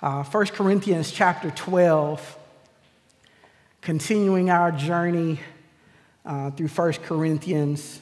[0.00, 2.38] Uh, 1 Corinthians chapter 12,
[3.80, 5.40] continuing our journey
[6.24, 8.00] uh, through 1 Corinthians.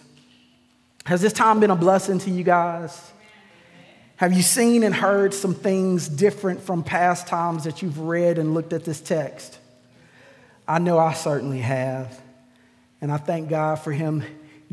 [1.06, 3.12] Has this time been a blessing to you guys?
[4.16, 8.52] Have you seen and heard some things different from past times that you've read and
[8.52, 9.58] looked at this text?
[10.68, 12.20] I know I certainly have.
[13.00, 14.22] And I thank God for Him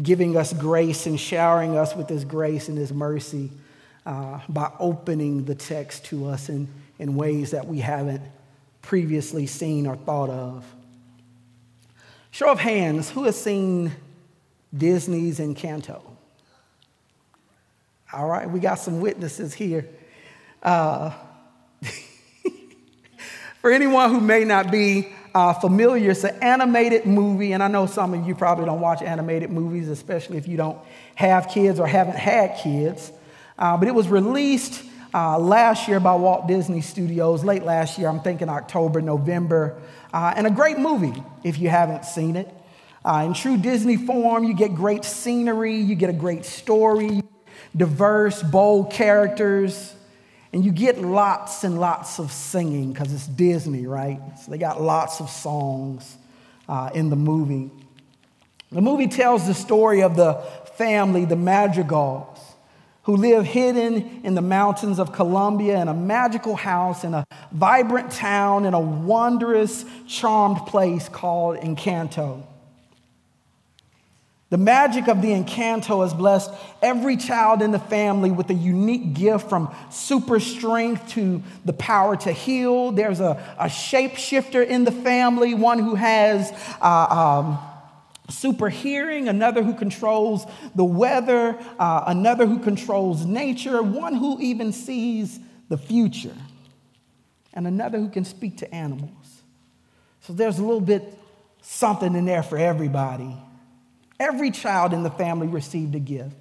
[0.02, 3.50] giving us grace and showering us with His grace and His mercy
[4.05, 6.68] uh, by opening the text to us in,
[7.04, 8.22] in ways that we haven't
[8.82, 10.64] previously seen or thought of.
[12.32, 13.91] Show of hands, who has seen
[14.76, 16.02] Disney's Encanto?
[18.13, 19.86] All right, we got some witnesses here.
[20.62, 21.12] Uh,
[23.60, 27.85] for anyone who may not be uh, familiar, it's an animated movie, and I know
[27.85, 30.77] some of you probably don't watch animated movies, especially if you don't
[31.16, 33.12] have kids or haven't had kids.
[33.60, 38.08] Uh, but it was released uh, last year by Walt Disney Studios, late last year,
[38.08, 39.80] I'm thinking October, November,
[40.12, 42.49] uh, and a great movie if you haven't seen it.
[43.05, 47.21] Uh, in true Disney form, you get great scenery, you get a great story,
[47.76, 49.93] diverse, bold characters,
[50.51, 54.20] and you get lots and lots of singing because it's Disney, right?
[54.40, 56.18] So they got lots of songs
[56.70, 57.71] uh, in the movie.
[58.71, 60.35] The movie tells the story of the
[60.76, 62.32] family, the Madrigals
[63.04, 68.12] who live hidden in the mountains of Colombia in a magical house in a vibrant
[68.12, 72.44] town in a wondrous, charmed place called Encanto.
[74.50, 76.51] The magic of the Encanto has blessed
[76.81, 82.16] every child in the family with a unique gift from super strength to the power
[82.17, 82.91] to heal.
[82.91, 86.51] There's a, a shapeshifter in the family, one who has.
[86.79, 87.72] Uh, um,
[88.29, 94.72] super hearing, another who controls the weather, uh, another who controls nature, one who even
[94.72, 96.35] sees the future,
[97.53, 99.41] and another who can speak to animals.
[100.22, 101.18] So there's a little bit
[101.62, 103.35] something in there for everybody.
[104.19, 106.38] Every child in the family received a gift,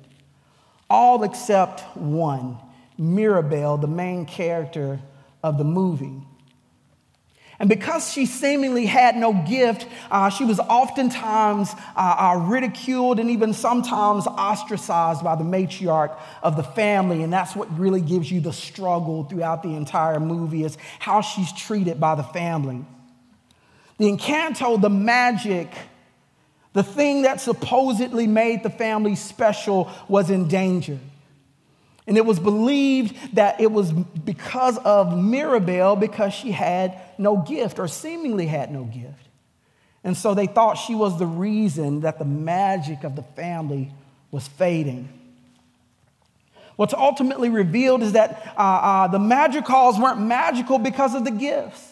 [0.89, 2.59] all except one,
[2.99, 5.01] Mirabel, the main character
[5.43, 6.23] of the movie.
[7.63, 13.31] And because she seemingly had no gift, uh, she was oftentimes uh, uh, ridiculed and
[13.31, 17.23] even sometimes ostracized by the matriarch of the family.
[17.23, 21.53] And that's what really gives you the struggle throughout the entire movie is how she's
[21.53, 22.85] treated by the family.
[23.99, 25.73] The Encanto, the magic,
[26.73, 30.99] the thing that supposedly made the family special was in danger.
[32.07, 37.79] And it was believed that it was because of Mirabel, because she had no gift
[37.79, 39.29] or seemingly had no gift.
[40.05, 43.93] And so they thought she was the reason that the magic of the family
[44.33, 45.09] was fading.
[46.75, 51.89] What's ultimately revealed is that uh, uh, the Madrigals weren't magical because of the gifts.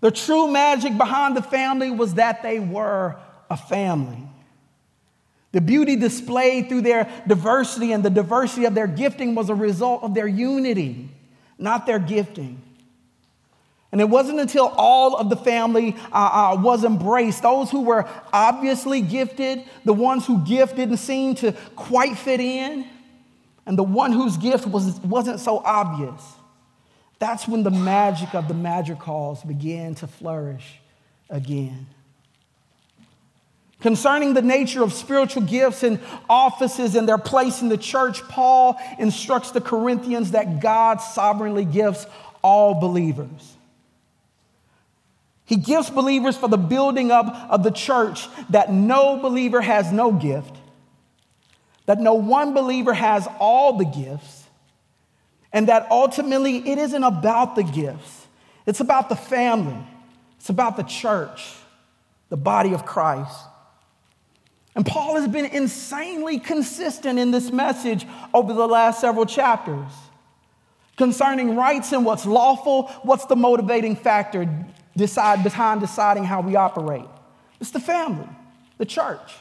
[0.00, 3.16] The true magic behind the family was that they were
[3.48, 4.22] a family.
[5.54, 10.02] The beauty displayed through their diversity and the diversity of their gifting was a result
[10.02, 11.08] of their unity,
[11.58, 12.60] not their gifting.
[13.92, 18.04] And it wasn't until all of the family uh, uh, was embraced, those who were
[18.32, 22.84] obviously gifted, the ones who gift didn't seem to quite fit in,
[23.64, 26.20] and the one whose gift was, wasn't so obvious.
[27.20, 30.80] That's when the magic of the magic Madrigals began to flourish
[31.30, 31.86] again.
[33.84, 38.80] Concerning the nature of spiritual gifts and offices and their place in the church, Paul
[38.98, 42.06] instructs the Corinthians that God sovereignly gives
[42.40, 43.56] all believers.
[45.44, 50.12] He gives believers for the building up of the church that no believer has no
[50.12, 50.56] gift,
[51.84, 54.44] that no one believer has all the gifts,
[55.52, 58.28] and that ultimately it isn't about the gifts,
[58.64, 59.76] it's about the family,
[60.38, 61.52] it's about the church,
[62.30, 63.48] the body of Christ.
[64.74, 69.92] And Paul has been insanely consistent in this message over the last several chapters
[70.96, 74.48] concerning rights and what's lawful, what's the motivating factor
[74.96, 77.06] decide, behind deciding how we operate.
[77.60, 78.28] It's the family,
[78.78, 79.32] the church.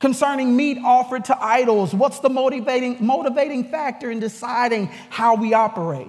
[0.00, 6.08] Concerning meat offered to idols, what's the motivating, motivating factor in deciding how we operate?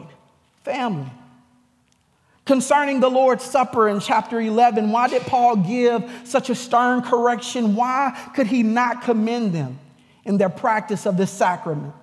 [0.63, 1.09] Family.
[2.51, 7.77] Concerning the Lord's Supper in chapter 11, why did Paul give such a stern correction?
[7.77, 9.79] Why could he not commend them
[10.25, 11.93] in their practice of this sacrament?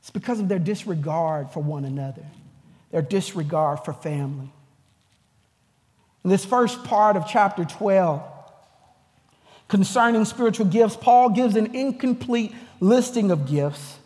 [0.00, 2.26] It's because of their disregard for one another,
[2.90, 4.52] their disregard for family.
[6.22, 8.22] In this first part of chapter 12,
[9.68, 14.00] concerning spiritual gifts, Paul gives an incomplete listing of gifts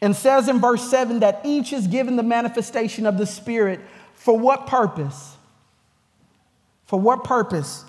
[0.00, 3.80] and says in verse 7 that each is given the manifestation of the Spirit
[4.14, 5.36] for what purpose?
[6.84, 7.84] For what purpose?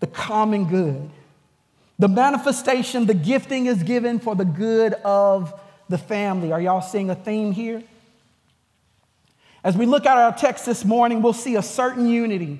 [0.00, 1.10] The common good.
[1.98, 5.58] The manifestation, the gifting is given for the good of
[5.88, 6.52] the family.
[6.52, 7.82] Are y'all seeing a theme here?
[9.62, 12.58] As we look at our text this morning, we'll see a certain unity,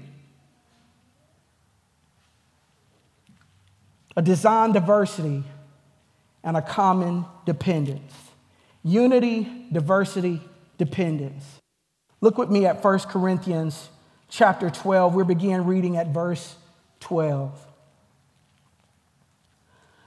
[4.16, 5.42] a design diversity,
[6.44, 8.31] and a common dependence.
[8.84, 10.40] Unity, diversity,
[10.78, 11.44] dependence.
[12.20, 13.88] Look with me at 1 Corinthians
[14.28, 15.14] chapter 12.
[15.14, 16.56] We begin reading at verse
[17.00, 17.66] 12.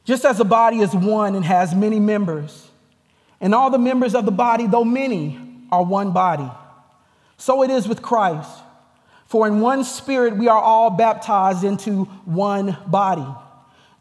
[0.03, 2.69] Just as the body is one and has many members,
[3.41, 5.39] and all the members of the body, though many,
[5.71, 6.49] are one body,
[7.37, 8.49] so it is with Christ.
[9.25, 13.25] For in one spirit we are all baptized into one body.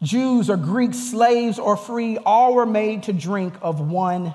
[0.02, 4.34] Jews or Greeks, slaves or free, all were made to drink of one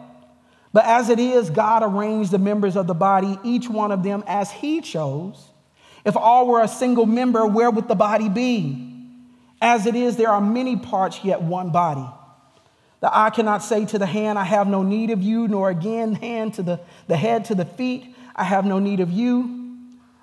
[0.73, 4.23] But as it is, God arranged the members of the body, each one of them
[4.25, 5.49] as He chose.
[6.05, 8.87] If all were a single member, where would the body be?
[9.61, 12.07] As it is, there are many parts, yet one body.
[13.01, 16.13] The eye cannot say to the hand, I have no need of you, nor again
[16.13, 19.57] hand to the, the head to the feet, I have no need of you.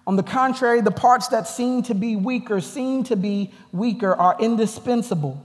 [0.06, 4.36] On the contrary, the parts that seem to be weaker, seem to be weaker, are
[4.40, 5.44] indispensable.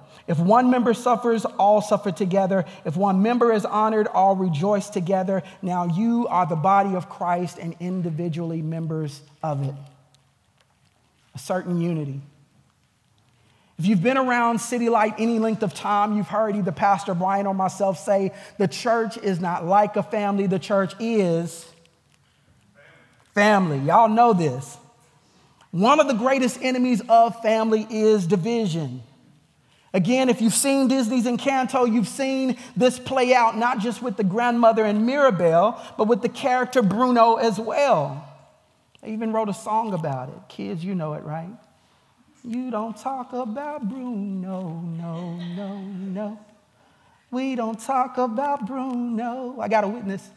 [0.27, 2.65] If one member suffers, all suffer together.
[2.85, 5.43] If one member is honored, all rejoice together.
[5.61, 9.75] Now you are the body of Christ and individually members of it.
[11.33, 12.21] A certain unity.
[13.79, 17.47] If you've been around City Light any length of time, you've heard either Pastor Brian
[17.47, 21.65] or myself say the church is not like a family, the church is
[23.33, 23.79] family.
[23.79, 24.77] Y'all know this.
[25.71, 29.01] One of the greatest enemies of family is division.
[29.93, 34.23] Again, if you've seen Disney's Encanto, you've seen this play out not just with the
[34.23, 38.25] grandmother and Mirabel, but with the character Bruno as well.
[39.01, 40.35] They even wrote a song about it.
[40.47, 41.51] Kids, you know it, right?
[42.43, 46.39] You don't talk about Bruno, no, no, no.
[47.29, 49.57] We don't talk about Bruno.
[49.59, 50.27] I got a witness.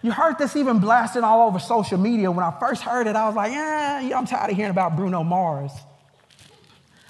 [0.00, 2.30] You heard this even blasting all over social media.
[2.30, 5.24] When I first heard it, I was like, yeah, I'm tired of hearing about Bruno
[5.24, 5.72] Mars.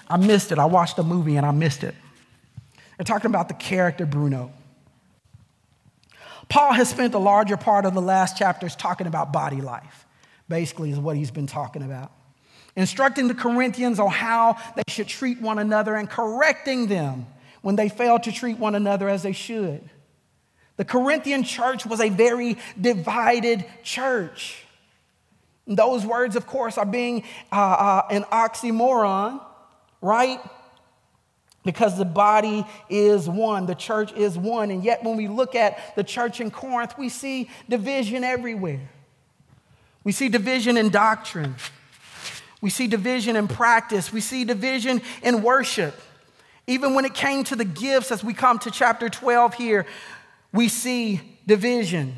[0.09, 0.59] I missed it.
[0.59, 1.95] I watched the movie and I missed it.
[2.97, 4.51] They're talking about the character Bruno.
[6.49, 10.05] Paul has spent the larger part of the last chapters talking about body life,
[10.47, 12.11] basically, is what he's been talking about
[12.75, 17.27] instructing the Corinthians on how they should treat one another and correcting them
[17.61, 19.89] when they fail to treat one another as they should.
[20.77, 24.63] The Corinthian church was a very divided church.
[25.67, 29.41] those words, of course, are being uh, uh, an oxymoron,
[30.01, 30.39] right?
[31.65, 34.71] Because the body is one, the church is one.
[34.71, 38.89] And yet, when we look at the church in Corinth, we see division everywhere.
[40.03, 41.55] We see division in doctrine.
[42.61, 44.11] We see division in practice.
[44.11, 45.99] We see division in worship.
[46.67, 49.85] Even when it came to the gifts, as we come to chapter 12 here,
[50.53, 52.15] we see division.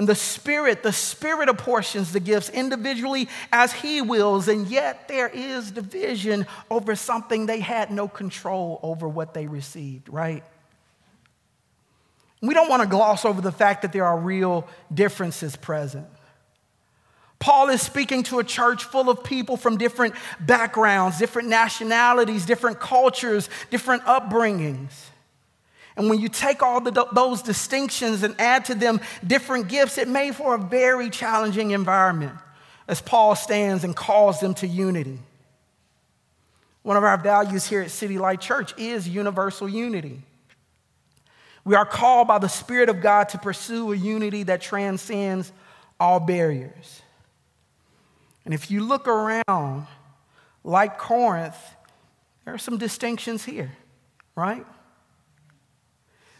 [0.00, 5.28] And the Spirit, the Spirit apportions the gifts individually as He wills, and yet there
[5.28, 10.42] is division over something they had no control over what they received, right?
[12.40, 16.06] We don't want to gloss over the fact that there are real differences present.
[17.38, 22.80] Paul is speaking to a church full of people from different backgrounds, different nationalities, different
[22.80, 25.09] cultures, different upbringings.
[25.96, 30.08] And when you take all the, those distinctions and add to them different gifts, it
[30.08, 32.34] made for a very challenging environment
[32.88, 35.18] as Paul stands and calls them to unity.
[36.82, 40.22] One of our values here at City Light Church is universal unity.
[41.64, 45.52] We are called by the Spirit of God to pursue a unity that transcends
[45.98, 47.02] all barriers.
[48.44, 49.86] And if you look around,
[50.64, 51.56] like Corinth,
[52.44, 53.72] there are some distinctions here,
[54.34, 54.64] right?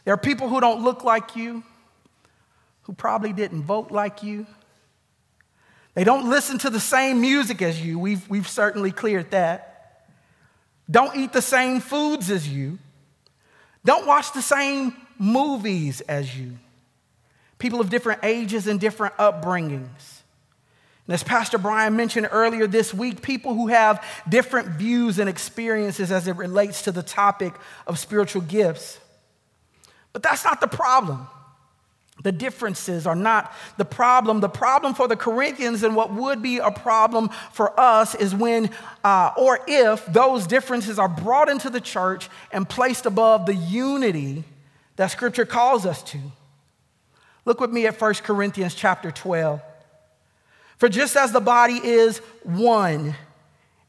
[0.05, 1.63] There are people who don't look like you,
[2.83, 4.47] who probably didn't vote like you.
[5.95, 7.99] They don't listen to the same music as you.
[7.99, 10.07] We've, we've certainly cleared that.
[10.91, 12.79] Don't eat the same foods as you.
[13.85, 16.59] Don't watch the same movies as you.
[17.59, 20.21] People of different ages and different upbringings.
[21.07, 26.11] And as Pastor Brian mentioned earlier this week, people who have different views and experiences
[26.13, 27.53] as it relates to the topic
[27.87, 28.99] of spiritual gifts.
[30.13, 31.27] But that's not the problem.
[32.23, 34.41] The differences are not the problem.
[34.41, 38.71] The problem for the Corinthians and what would be a problem for us is when
[39.03, 44.45] uh, or if those differences are brought into the church and placed above the unity
[44.97, 46.19] that Scripture calls us to.
[47.47, 49.63] Look with me at 1 Corinthians chapter 12.
[50.77, 53.15] For just as the body is one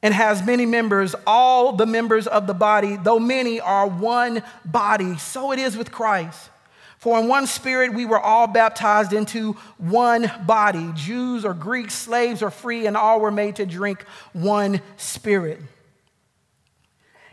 [0.03, 5.17] and has many members, all the members of the body, though many, are one body,
[5.17, 6.50] so it is with Christ.
[6.98, 12.43] For in one spirit we were all baptized into one body, Jews or Greeks, slaves
[12.43, 14.03] or free, and all were made to drink
[14.34, 15.60] one spirit.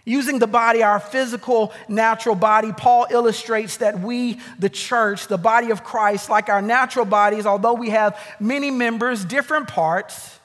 [0.07, 5.71] Using the body, our physical, natural body, Paul illustrates that we, the church, the body
[5.71, 10.38] of Christ, like our natural bodies, although we have many members, different parts,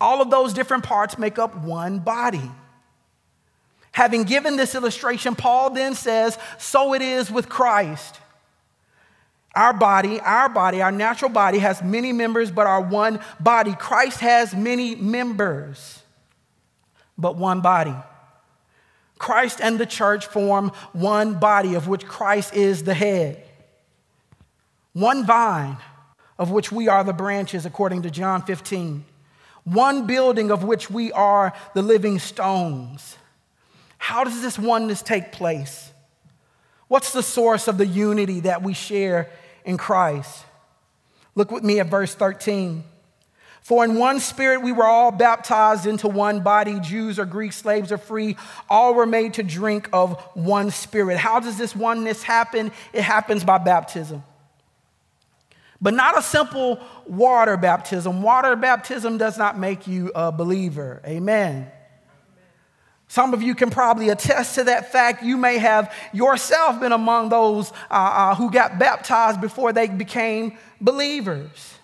[0.00, 2.50] all of those different parts make up one body.
[3.92, 8.20] Having given this illustration, Paul then says, So it is with Christ.
[9.54, 13.74] Our body, our body, our natural body has many members, but our one body.
[13.74, 16.00] Christ has many members,
[17.16, 17.94] but one body.
[19.18, 23.42] Christ and the church form one body of which Christ is the head.
[24.92, 25.78] One vine
[26.38, 29.04] of which we are the branches, according to John 15.
[29.64, 33.16] One building of which we are the living stones.
[33.98, 35.92] How does this oneness take place?
[36.88, 39.30] What's the source of the unity that we share
[39.64, 40.44] in Christ?
[41.34, 42.84] Look with me at verse 13.
[43.60, 47.92] For in one spirit we were all baptized into one body, Jews or Greeks, slaves
[47.92, 48.36] or free,
[48.70, 51.18] all were made to drink of one spirit.
[51.18, 52.72] How does this oneness happen?
[52.94, 54.22] It happens by baptism.
[55.80, 58.22] But not a simple water baptism.
[58.22, 61.00] Water baptism does not make you a believer.
[61.06, 61.70] Amen.
[63.06, 65.22] Some of you can probably attest to that fact.
[65.22, 70.58] You may have yourself been among those uh, uh, who got baptized before they became
[70.80, 71.74] believers.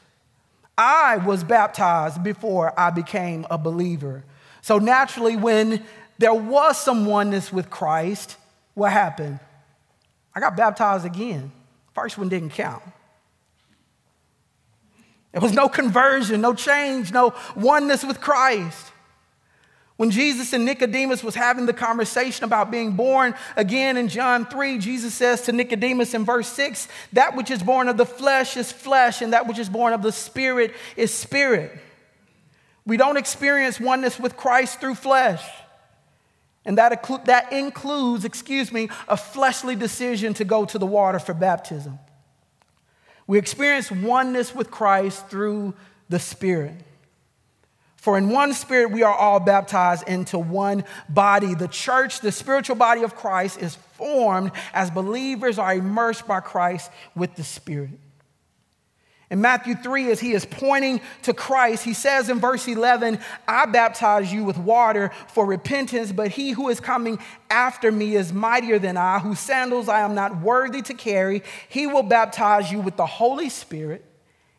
[0.76, 4.24] I was baptized before I became a believer.
[4.60, 5.84] So naturally, when
[6.18, 8.36] there was some oneness with Christ,
[8.74, 9.38] what happened?
[10.34, 11.52] I got baptized again.
[11.94, 12.82] First one didn't count.
[15.34, 18.92] There was no conversion, no change, no oneness with Christ.
[19.96, 24.78] When Jesus and Nicodemus was having the conversation about being born again in John 3,
[24.78, 28.70] Jesus says to Nicodemus in verse 6, that which is born of the flesh is
[28.70, 31.76] flesh, and that which is born of the spirit is spirit.
[32.86, 35.44] We don't experience oneness with Christ through flesh.
[36.64, 41.34] And that, that includes, excuse me, a fleshly decision to go to the water for
[41.34, 41.98] baptism.
[43.26, 45.75] We experience oneness with Christ through
[46.09, 46.75] the Spirit.
[47.97, 51.54] For in one spirit we are all baptized into one body.
[51.54, 56.90] The church, the spiritual body of Christ, is formed as believers are immersed by Christ
[57.16, 57.99] with the Spirit.
[59.34, 63.66] In Matthew 3, as he is pointing to Christ, he says in verse 11, I
[63.66, 67.18] baptize you with water for repentance, but he who is coming
[67.50, 71.42] after me is mightier than I, whose sandals I am not worthy to carry.
[71.68, 74.04] He will baptize you with the Holy Spirit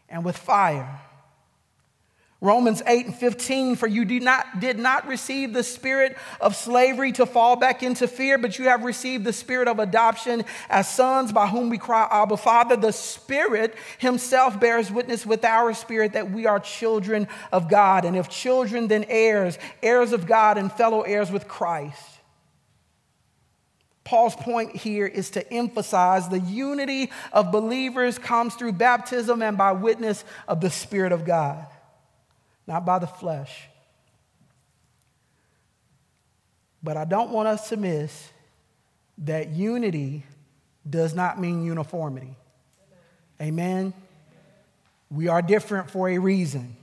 [0.09, 0.99] and with fire.
[2.45, 7.11] Romans 8 and 15, for you did not, did not receive the spirit of slavery
[7.13, 11.31] to fall back into fear, but you have received the spirit of adoption as sons
[11.31, 12.75] by whom we cry, Abba, Father.
[12.75, 18.05] The Spirit Himself bears witness with our spirit that we are children of God.
[18.05, 22.03] And if children, then heirs, heirs of God and fellow heirs with Christ.
[24.03, 29.71] Paul's point here is to emphasize the unity of believers comes through baptism and by
[29.71, 31.65] witness of the Spirit of God
[32.67, 33.67] not by the flesh.
[36.83, 38.31] But I don't want us to miss
[39.19, 40.23] that unity
[40.87, 42.35] does not mean uniformity.
[43.41, 43.93] Amen?
[45.09, 46.75] We are different for a reason.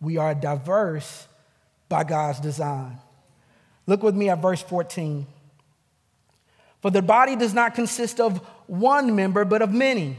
[0.00, 1.26] We are diverse
[1.88, 2.98] by God's design.
[3.86, 5.26] Look with me at verse 14.
[6.80, 10.18] For the body does not consist of one member, but of many.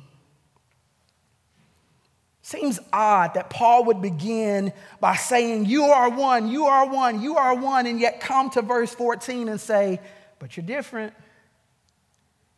[2.51, 7.37] Seems odd that Paul would begin by saying, You are one, you are one, you
[7.37, 10.01] are one, and yet come to verse 14 and say,
[10.37, 11.13] But you're different.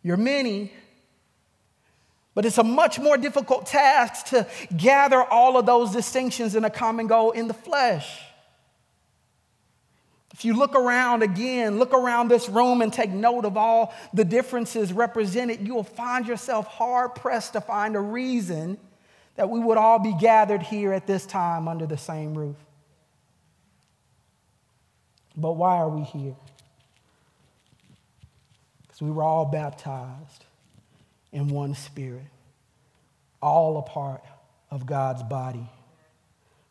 [0.02, 0.72] You're many.
[2.34, 6.72] But it's a much more difficult task to gather all of those distinctions in a
[6.72, 8.20] common goal in the flesh.
[10.34, 14.26] If you look around again, look around this room and take note of all the
[14.26, 18.80] differences represented, you will find yourself hard pressed to find a reason
[19.36, 22.58] that we would all be gathered here at this time under the same roof.
[25.36, 26.36] But why are we here?
[28.84, 30.46] Because we were all baptized
[31.32, 32.26] in one spirit,
[33.42, 34.24] all a part
[34.70, 35.68] of God's body.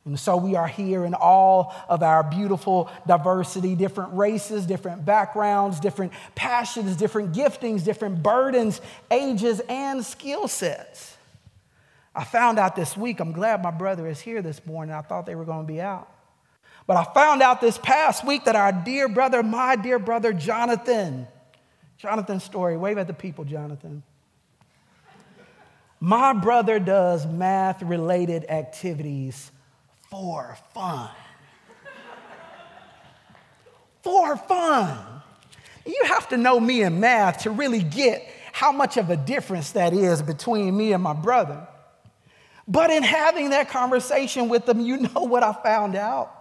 [0.04, 5.78] And so we are here in all of our beautiful diversity, different races, different backgrounds,
[5.78, 11.16] different passions, different giftings, different burdens, ages, and skill sets.
[12.14, 14.95] I found out this week, I'm glad my brother is here this morning.
[14.95, 16.09] I thought they were going to be out.
[16.87, 21.26] But I found out this past week that our dear brother, my dear brother, Jonathan,
[21.97, 24.02] Jonathan's Story, wave at the people, Jonathan.
[26.00, 29.52] My brother does math related activities
[30.11, 31.11] for fun.
[34.02, 34.99] for fun.
[35.87, 39.71] You have to know me in math to really get how much of a difference
[39.73, 41.69] that is between me and my brother.
[42.69, 46.38] But in having that conversation with them, you know what I found out?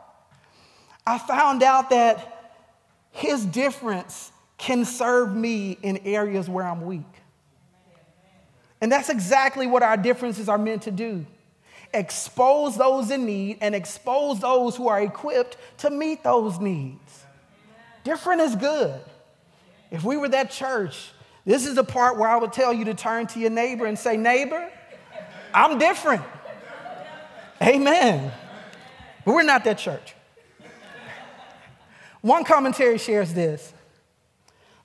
[1.06, 2.54] I found out that
[3.12, 7.02] his difference can serve me in areas where I'm weak.
[8.80, 11.26] And that's exactly what our differences are meant to do
[11.94, 17.26] expose those in need and expose those who are equipped to meet those needs.
[18.06, 19.00] Different is good.
[19.92, 21.12] If we were that church,
[21.46, 24.00] this is the part where I would tell you to turn to your neighbor and
[24.00, 24.72] say, Neighbor,
[25.54, 26.24] I'm different.
[27.62, 28.32] Amen.
[29.26, 30.16] But we're not that church.
[32.22, 33.74] One commentary shares this.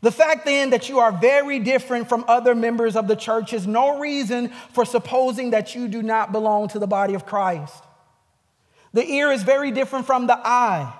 [0.02, 3.66] The fact then that you are very different from other members of the church is
[3.66, 7.82] no reason for supposing that you do not belong to the body of Christ.
[8.92, 10.92] The ear is very different from the eye.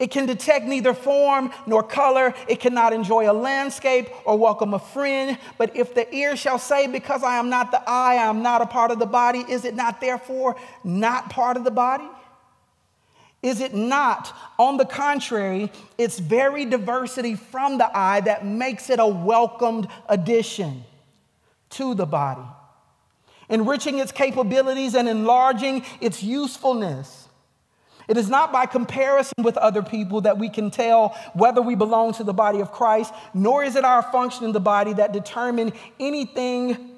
[0.00, 2.34] It can detect neither form nor color.
[2.48, 5.38] It cannot enjoy a landscape or welcome a friend.
[5.58, 8.62] But if the ear shall say, Because I am not the eye, I am not
[8.62, 12.08] a part of the body, is it not therefore not part of the body?
[13.42, 14.34] Is it not?
[14.58, 20.84] On the contrary, it's very diversity from the eye that makes it a welcomed addition
[21.70, 22.46] to the body,
[23.50, 27.19] enriching its capabilities and enlarging its usefulness.
[28.10, 32.12] It is not by comparison with other people that we can tell whether we belong
[32.14, 35.72] to the body of Christ, nor is it our function in the body that determine
[36.00, 36.88] anything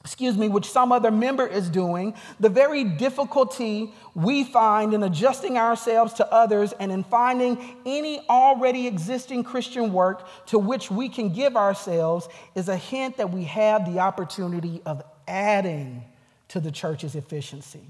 [0.00, 5.58] excuse me, which some other member is doing, the very difficulty we find in adjusting
[5.58, 11.30] ourselves to others and in finding any already existing Christian work to which we can
[11.34, 16.02] give ourselves is a hint that we have the opportunity of adding
[16.48, 17.84] to the church's efficiency.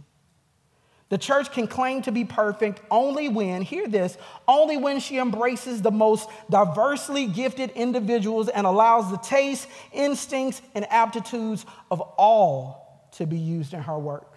[1.08, 5.80] The church can claim to be perfect only when, hear this, only when she embraces
[5.80, 13.26] the most diversely gifted individuals and allows the tastes, instincts, and aptitudes of all to
[13.26, 14.30] be used in her work.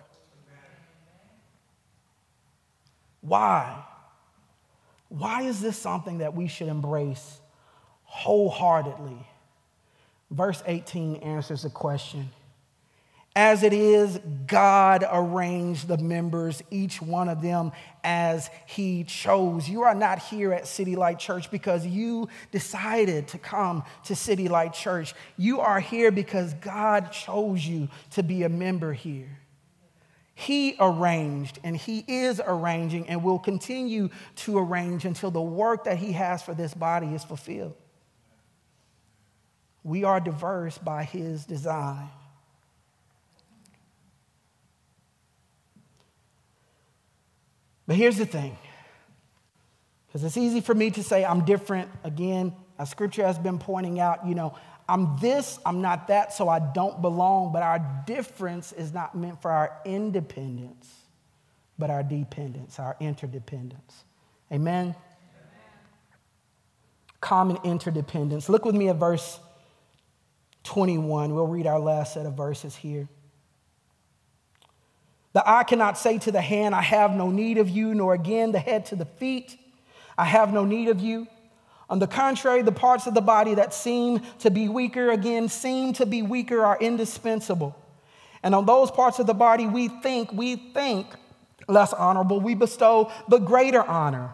[3.19, 3.83] Why?
[5.09, 7.41] Why is this something that we should embrace
[8.03, 9.27] wholeheartedly?
[10.31, 12.29] Verse 18 answers the question.
[13.35, 17.71] As it is, God arranged the members, each one of them
[18.03, 19.69] as He chose.
[19.69, 24.49] You are not here at City Light Church because you decided to come to City
[24.49, 25.13] Light Church.
[25.37, 29.39] You are here because God chose you to be a member here.
[30.33, 35.99] He arranged and He is arranging and will continue to arrange until the work that
[35.99, 37.75] He has for this body is fulfilled.
[39.83, 42.09] We are diverse by His design.
[47.91, 48.57] But here's the thing
[50.07, 51.91] because it's easy for me to say I'm different.
[52.05, 54.55] Again, as scripture has been pointing out, you know,
[54.87, 57.51] I'm this, I'm not that, so I don't belong.
[57.51, 60.89] But our difference is not meant for our independence,
[61.77, 64.05] but our dependence, our interdependence.
[64.53, 64.85] Amen?
[64.85, 64.95] Amen?
[67.19, 68.47] Common interdependence.
[68.47, 69.37] Look with me at verse
[70.63, 71.35] 21.
[71.35, 73.09] We'll read our last set of verses here.
[75.33, 78.51] The eye cannot say to the hand, I have no need of you, nor again
[78.51, 79.57] the head to the feet,
[80.17, 81.27] I have no need of you.
[81.89, 85.93] On the contrary, the parts of the body that seem to be weaker, again, seem
[85.93, 87.75] to be weaker, are indispensable.
[88.43, 91.07] And on those parts of the body we think, we think
[91.67, 94.31] less honorable, we bestow the greater honor.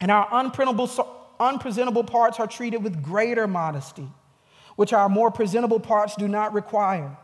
[0.00, 1.06] And our unprintable,
[1.38, 4.08] unpresentable parts are treated with greater modesty,
[4.76, 7.16] which our more presentable parts do not require.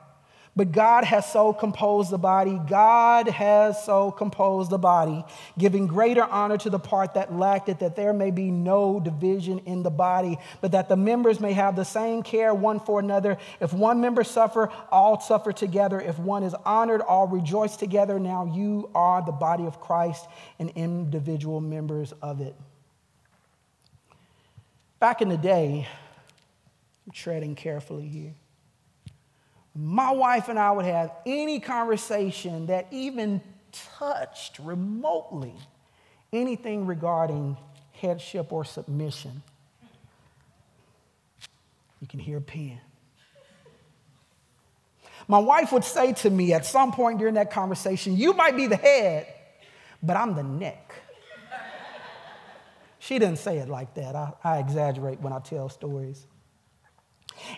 [0.59, 5.25] But God has so composed the body, God has so composed the body,
[5.57, 9.61] giving greater honor to the part that lacked it, that there may be no division
[9.66, 13.38] in the body, but that the members may have the same care one for another.
[13.61, 16.01] If one member suffer, all suffer together.
[16.01, 18.18] If one is honored, all rejoice together.
[18.18, 20.27] Now you are the body of Christ
[20.59, 22.57] and individual members of it.
[24.99, 25.87] Back in the day,
[27.07, 28.35] I'm treading carefully here
[29.80, 33.40] my wife and I would have any conversation that even
[33.96, 35.54] touched remotely
[36.32, 37.56] anything regarding
[37.92, 39.40] headship or submission,
[42.00, 42.80] you can hear a pen.
[45.28, 48.66] My wife would say to me at some point during that conversation, You might be
[48.66, 49.32] the head,
[50.02, 50.92] but I'm the neck.
[52.98, 54.16] she didn't say it like that.
[54.16, 56.26] I, I exaggerate when I tell stories.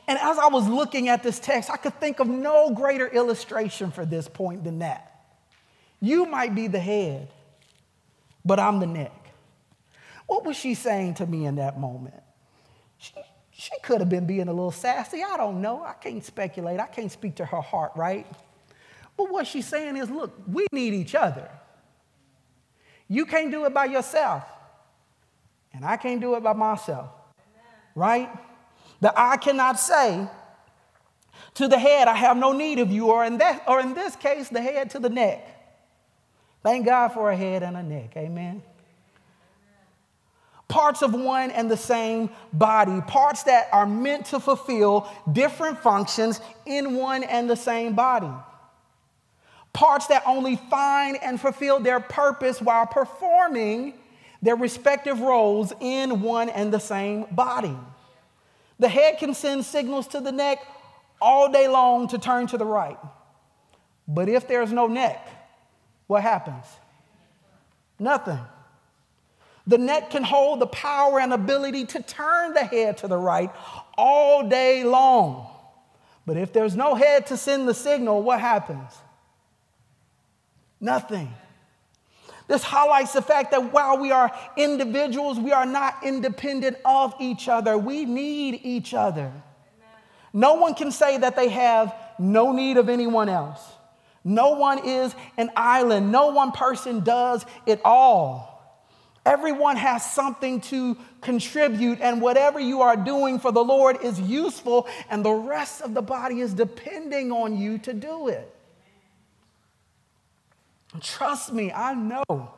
[0.06, 3.90] And as I was looking at this text, I could think of no greater illustration
[3.90, 5.06] for this point than that.
[6.00, 7.28] You might be the head,
[8.44, 9.12] but I'm the neck.
[10.26, 12.22] What was she saying to me in that moment?
[12.98, 13.12] She,
[13.50, 15.22] she could have been being a little sassy.
[15.22, 15.82] I don't know.
[15.82, 16.80] I can't speculate.
[16.80, 18.26] I can't speak to her heart, right?
[19.16, 21.50] But what she's saying is look, we need each other.
[23.08, 24.44] You can't do it by yourself,
[25.74, 27.10] and I can't do it by myself,
[27.94, 28.30] right?
[29.00, 30.28] The eye cannot say
[31.54, 34.14] to the head, I have no need of you, or in, that, or in this
[34.16, 35.46] case, the head to the neck.
[36.62, 38.12] Thank God for a head and a neck.
[38.16, 38.62] Amen.
[40.68, 46.40] Parts of one and the same body, parts that are meant to fulfill different functions
[46.64, 48.30] in one and the same body.
[49.72, 53.94] Parts that only find and fulfill their purpose while performing
[54.42, 57.76] their respective roles in one and the same body.
[58.80, 60.58] The head can send signals to the neck
[61.20, 62.98] all day long to turn to the right.
[64.08, 65.28] But if there's no neck,
[66.06, 66.64] what happens?
[67.98, 68.40] Nothing.
[69.66, 73.50] The neck can hold the power and ability to turn the head to the right
[73.98, 75.46] all day long.
[76.24, 78.92] But if there's no head to send the signal, what happens?
[80.80, 81.32] Nothing.
[82.50, 87.48] This highlights the fact that while we are individuals, we are not independent of each
[87.48, 87.78] other.
[87.78, 89.30] We need each other.
[90.32, 93.60] No one can say that they have no need of anyone else.
[94.24, 96.10] No one is an island.
[96.10, 98.82] No one person does it all.
[99.24, 104.88] Everyone has something to contribute, and whatever you are doing for the Lord is useful,
[105.08, 108.52] and the rest of the body is depending on you to do it.
[110.98, 112.54] Trust me, I know.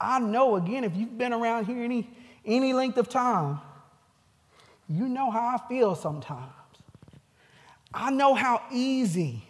[0.00, 2.08] I know, again, if you've been around here any,
[2.44, 3.60] any length of time,
[4.88, 6.52] you know how I feel sometimes.
[7.92, 9.42] I know how easy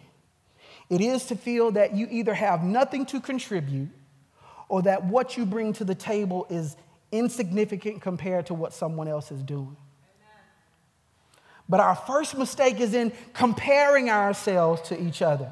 [0.89, 3.89] it is to feel that you either have nothing to contribute
[4.69, 6.75] or that what you bring to the table is
[7.11, 9.75] insignificant compared to what someone else is doing.
[11.69, 15.51] But our first mistake is in comparing ourselves to each other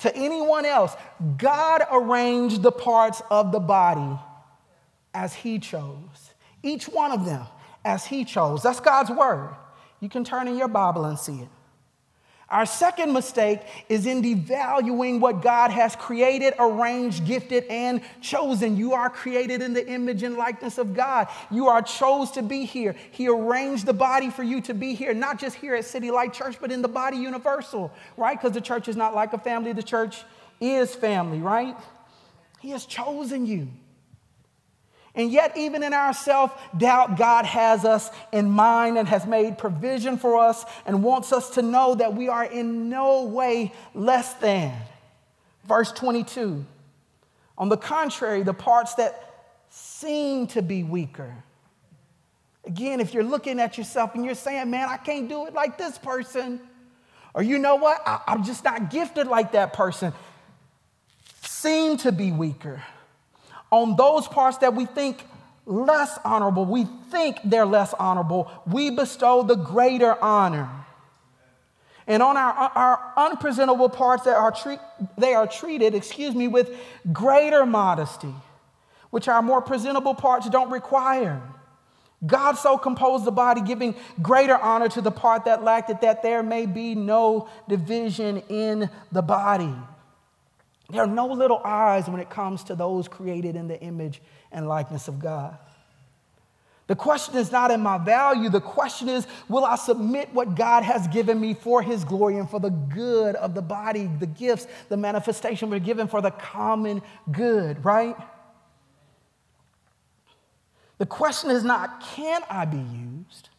[0.00, 0.94] to anyone else.
[1.36, 4.18] God arranged the parts of the body
[5.14, 7.46] as He chose, each one of them
[7.84, 8.62] as He chose.
[8.62, 9.54] That's God's word.
[10.00, 11.48] You can turn in your Bible and see it.
[12.50, 18.76] Our second mistake is in devaluing what God has created, arranged, gifted, and chosen.
[18.76, 21.28] You are created in the image and likeness of God.
[21.52, 22.96] You are chose to be here.
[23.12, 26.32] He arranged the body for you to be here, not just here at City Light
[26.32, 28.36] Church, but in the body universal, right?
[28.36, 30.24] Because the church is not like a family, the church
[30.60, 31.76] is family, right?
[32.60, 33.68] He has chosen you.
[35.14, 39.58] And yet, even in our self doubt, God has us in mind and has made
[39.58, 44.34] provision for us and wants us to know that we are in no way less
[44.34, 44.72] than.
[45.64, 46.64] Verse 22
[47.58, 49.26] On the contrary, the parts that
[49.70, 51.42] seem to be weaker,
[52.64, 55.78] Again, if you're looking at yourself and you're saying, man, I can't do it like
[55.78, 56.60] this person,
[57.34, 60.12] or you know what, I, am just not gifted like that person,
[61.42, 62.82] seem to be weaker.
[63.70, 65.24] On those parts that we think
[65.66, 70.68] less honorable, we think they're less honorable, we bestow the greater honor.
[72.06, 74.80] And on our, our unpresentable parts that are treat,
[75.16, 76.76] they are treated, excuse me, with
[77.12, 78.34] greater modesty,
[79.10, 81.40] which our more presentable parts don't require.
[82.26, 86.22] God so composed the body, giving greater honor to the part that lacked it, that
[86.22, 89.72] there may be no division in the body.
[90.90, 94.20] There are no little eyes when it comes to those created in the image
[94.52, 95.58] and likeness of God.
[96.86, 98.48] The question is not in my value.
[98.48, 102.50] The question is, will I submit what God has given me for his glory and
[102.50, 107.00] for the good of the body, the gifts, the manifestation we're given for the common
[107.30, 108.16] good, right?
[110.98, 113.50] The question is not, can I be used?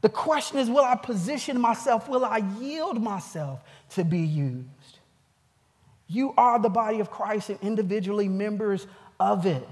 [0.00, 2.08] The question is, will I position myself?
[2.08, 4.66] Will I yield myself to be used?
[6.12, 8.88] You are the body of Christ and individually members
[9.20, 9.66] of it.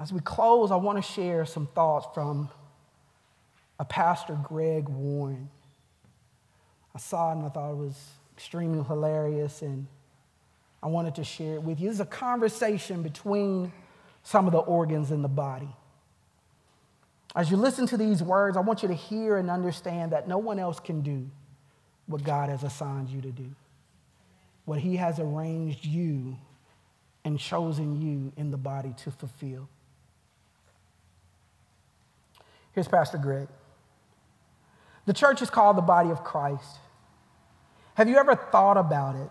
[0.00, 2.48] As we close, I want to share some thoughts from
[3.80, 5.50] a pastor, Greg Warren.
[6.94, 7.98] I saw it and I thought it was
[8.36, 9.88] extremely hilarious, and
[10.82, 11.88] I wanted to share it with you.
[11.88, 13.72] This is a conversation between
[14.22, 15.68] some of the organs in the body.
[17.34, 20.38] As you listen to these words, I want you to hear and understand that no
[20.38, 21.28] one else can do
[22.06, 23.50] what God has assigned you to do,
[24.70, 26.38] what He has arranged you
[27.24, 29.68] and chosen you in the body to fulfill.
[32.70, 33.48] Here's Pastor Greg.
[35.06, 36.78] The church is called the body of Christ.
[37.94, 39.28] Have you ever thought about it?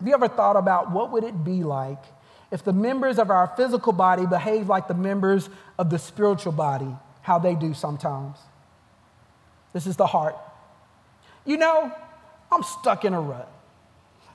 [0.00, 2.02] Have you ever thought about what would it be like
[2.50, 6.92] if the members of our physical body behave like the members of the spiritual body,
[7.22, 8.38] how they do sometimes.
[9.72, 10.36] This is the heart.
[11.46, 11.92] You know,
[12.50, 13.53] I'm stuck in a rut.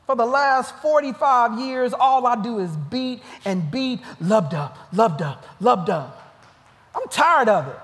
[0.10, 5.22] For the last 45 years, all I do is beat and beat, loved up, loved
[5.22, 6.42] up, loved up.
[6.96, 7.80] I'm tired of it.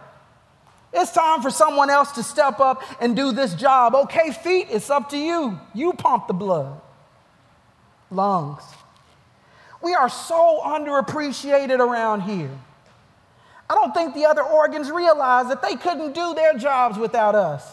[0.92, 3.94] It's time for someone else to step up and do this job.
[3.94, 5.60] Okay, feet, it's up to you.
[5.76, 6.82] You pump the blood.
[8.10, 8.64] Lungs,
[9.84, 12.58] we are so underappreciated around here.
[13.70, 17.72] I don't think the other organs realize that they couldn't do their jobs without us.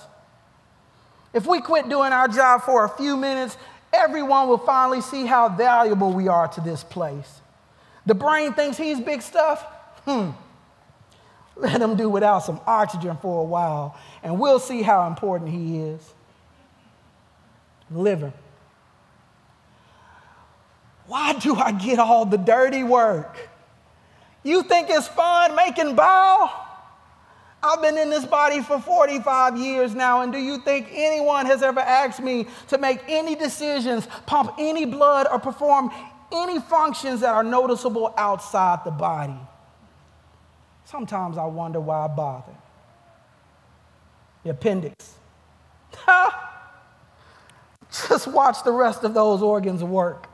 [1.33, 3.57] If we quit doing our job for a few minutes,
[3.93, 7.41] everyone will finally see how valuable we are to this place.
[8.07, 9.65] The brain thinks he's big stuff.
[10.05, 10.31] Hmm.
[11.57, 15.81] Let him do without some oxygen for a while, and we'll see how important he
[15.81, 16.15] is.
[17.91, 18.33] Liver.
[21.07, 23.37] Why do I get all the dirty work?
[24.43, 26.62] You think it's fun making bile?
[27.63, 31.63] I've been in this body for 45 years now, and do you think anyone has
[31.63, 35.91] ever asked me to make any decisions, pump any blood, or perform
[36.33, 39.39] any functions that are noticeable outside the body?
[40.85, 42.53] Sometimes I wonder why I bother.
[44.43, 45.15] The appendix.
[48.09, 50.27] Just watch the rest of those organs work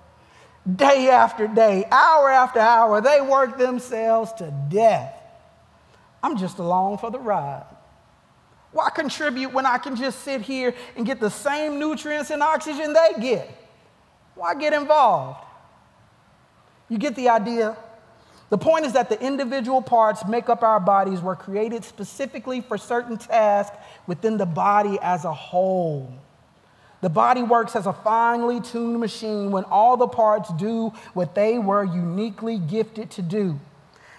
[0.77, 3.01] day after day, hour after hour.
[3.01, 5.18] They work themselves to death.
[6.23, 7.67] I'm just along for the ride.
[8.73, 12.93] Why contribute when I can just sit here and get the same nutrients and oxygen
[12.93, 13.51] they get?
[14.35, 15.45] Why get involved?
[16.89, 17.77] You get the idea?
[18.51, 22.79] The point is that the individual parts make up our bodies were created specifically for
[22.79, 23.77] certain tasks
[24.07, 26.13] within the body as a whole.
[27.01, 31.59] The body works as a finely tuned machine when all the parts do what they
[31.59, 33.61] were uniquely gifted to do.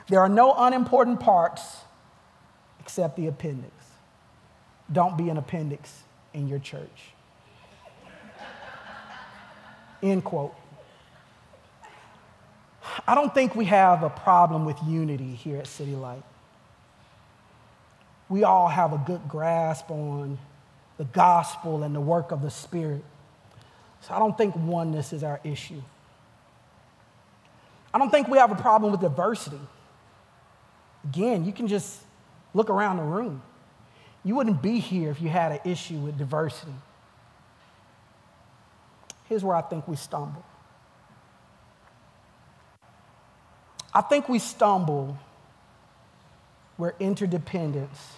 [0.08, 1.62] There are no unimportant parts
[2.90, 3.72] except the appendix.
[4.92, 6.02] Don't be an appendix
[6.34, 7.14] in your church.
[10.02, 10.56] End quote.
[13.08, 16.24] I don't think we have a problem with unity here at City Light.
[18.28, 20.40] We all have a good grasp on
[20.98, 23.04] the gospel and the work of the Spirit.
[24.02, 25.84] So I don't think oneness is our issue.
[27.94, 29.62] I don't think we have a problem with diversity.
[31.04, 32.09] Again, you can just
[32.54, 33.42] look around the room.
[34.24, 36.74] You wouldn't be here if you had an issue with diversity.
[39.28, 40.44] Here's where I think we stumble.
[43.94, 45.18] I think we stumble
[46.78, 48.14] where interdependence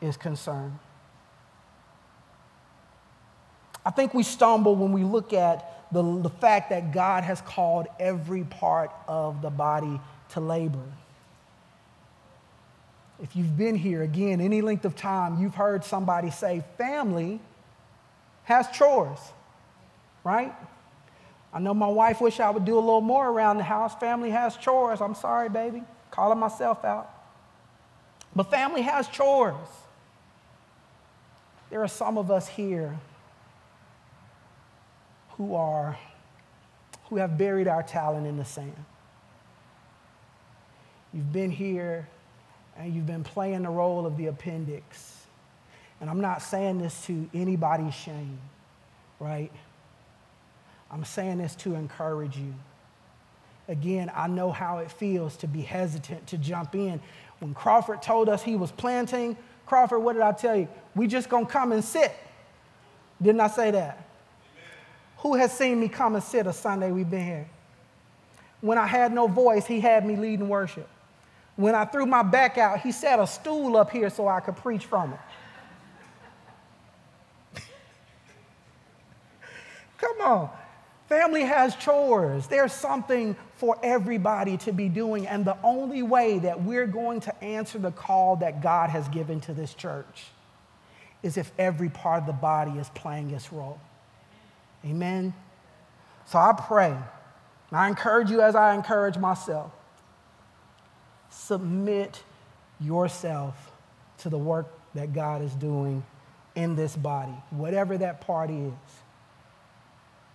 [0.00, 0.78] is concerned.
[3.84, 7.86] I think we stumble when we look at the, the fact that God has called
[7.98, 10.84] every part of the body to labor.
[13.22, 17.40] If you've been here again any length of time, you've heard somebody say, family
[18.44, 19.18] has chores,
[20.24, 20.54] right?
[21.52, 23.94] I know my wife wish I would do a little more around the house.
[23.96, 25.00] Family has chores.
[25.00, 25.82] I'm sorry, baby.
[26.10, 27.10] Calling myself out.
[28.34, 29.56] But family has chores.
[31.70, 32.98] There are some of us here
[35.36, 35.98] who are
[37.08, 38.84] who have buried our talent in the sand.
[41.12, 42.08] You've been here
[42.80, 45.26] and you've been playing the role of the appendix.
[46.00, 48.38] And I'm not saying this to anybody's shame,
[49.18, 49.52] right?
[50.90, 52.54] I'm saying this to encourage you.
[53.68, 57.00] Again, I know how it feels to be hesitant to jump in.
[57.38, 60.66] When Crawford told us he was planting, Crawford, what did I tell you?
[60.96, 62.12] We just gonna come and sit.
[63.20, 63.92] Didn't I say that?
[63.92, 64.68] Amen.
[65.18, 67.48] Who has seen me come and sit a Sunday we've been here?
[68.62, 70.88] When I had no voice, he had me leading worship.
[71.60, 74.56] When I threw my back out, he set a stool up here so I could
[74.56, 75.12] preach from
[77.54, 77.62] it.
[79.98, 80.48] Come on.
[81.06, 82.46] Family has chores.
[82.46, 85.26] There's something for everybody to be doing.
[85.26, 89.38] And the only way that we're going to answer the call that God has given
[89.42, 90.28] to this church
[91.22, 93.78] is if every part of the body is playing its role.
[94.86, 95.34] Amen.
[96.24, 96.96] So I pray,
[97.70, 99.72] I encourage you as I encourage myself
[101.30, 102.22] submit
[102.80, 103.72] yourself
[104.18, 106.04] to the work that God is doing
[106.54, 108.72] in this body, whatever that party is.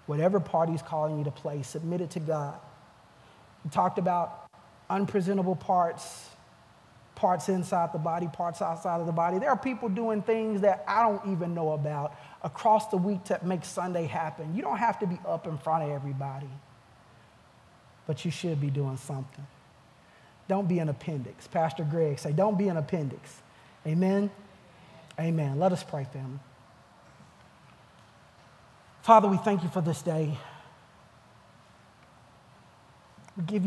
[0.06, 2.56] Whatever party is calling you to play, submit it to God.
[3.64, 4.46] We talked about
[4.90, 6.30] unpresentable parts,
[7.16, 9.40] parts inside the body, parts outside of the body.
[9.40, 13.40] There are people doing things that I don't even know about across the week to
[13.44, 14.56] make Sunday happen.
[14.56, 16.50] You don't have to be up in front of everybody,
[18.06, 19.48] but you should be doing something.
[20.48, 21.48] Don't be an appendix.
[21.48, 23.42] Pastor Greg say, don't be an appendix.
[23.88, 24.30] Amen.
[25.20, 25.60] Amen.
[25.60, 26.40] Let us pray, family.
[29.02, 30.38] Father, we thank you for this day.
[33.38, 33.64] We give